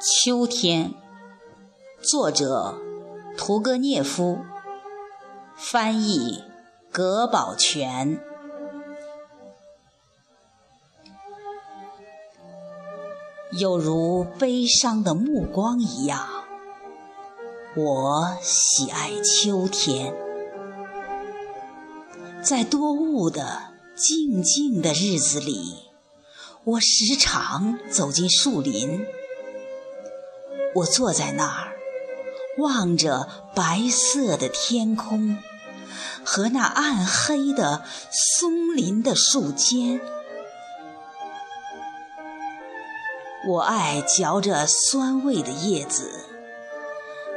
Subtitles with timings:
[0.00, 0.92] 秋天，
[2.02, 2.78] 作者
[3.36, 4.38] 屠格涅夫，
[5.56, 6.42] 翻译
[6.90, 8.20] 葛宝全。
[13.52, 16.26] 有如悲伤的目光一样，
[17.76, 20.14] 我喜爱秋天。
[22.42, 25.76] 在多雾的静静的日子里，
[26.64, 29.06] 我时常走进树林。
[30.74, 31.72] 我坐在那儿，
[32.58, 35.38] 望着白色的天空
[36.24, 40.00] 和那暗黑的松林的树尖。
[43.46, 46.10] 我爱嚼着酸味的叶子，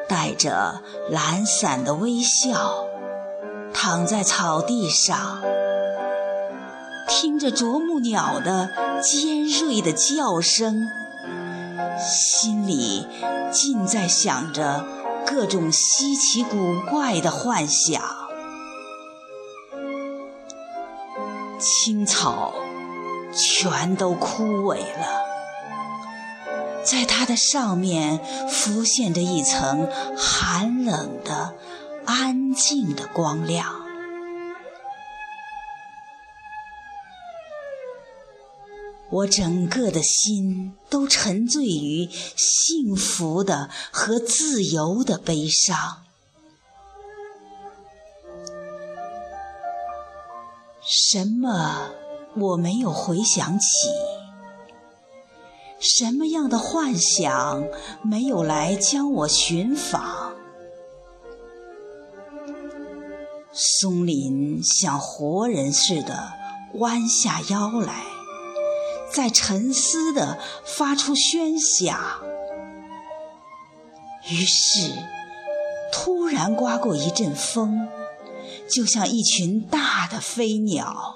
[0.08, 2.88] 带着懒散的微笑，
[3.74, 5.42] 躺在草地上，
[7.10, 8.70] 听着啄木鸟的
[9.02, 10.88] 尖锐的叫声。
[12.00, 13.08] 心里
[13.52, 14.86] 尽在想着
[15.26, 18.02] 各种稀奇古怪的幻想。
[21.60, 22.54] 青草
[23.34, 25.24] 全都枯萎了，
[26.84, 31.56] 在它的上面浮现着一层寒冷的、
[32.06, 33.87] 安静的光亮。
[39.10, 46.04] 我整个的心都沉醉于幸福的和自由的悲伤。
[50.82, 51.92] 什么
[52.36, 53.66] 我没有回想起？
[55.80, 57.64] 什么样的幻想
[58.04, 60.34] 没有来将我寻访？
[63.54, 66.34] 松林像活人似的
[66.76, 68.17] 弯下腰来。
[69.18, 72.00] 在沉思地发出喧响，
[74.30, 74.94] 于是
[75.92, 77.88] 突然刮过一阵风，
[78.70, 81.16] 就像一群大的飞鸟，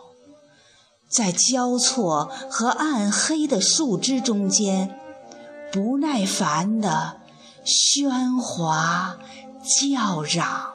[1.08, 5.00] 在交错和暗黑的树枝中间，
[5.72, 7.22] 不耐烦地
[7.64, 9.20] 喧哗
[9.80, 10.71] 叫嚷。